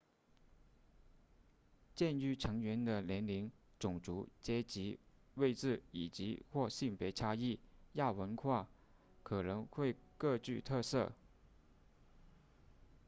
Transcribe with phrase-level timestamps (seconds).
[1.93, 4.97] 鉴于成员的年龄种族阶级
[5.35, 7.59] 位置以及或性别差异
[7.93, 8.67] 亚文化
[9.21, 11.11] 可能会各具特色